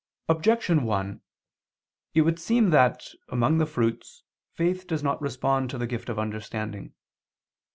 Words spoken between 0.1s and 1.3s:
Objection 1: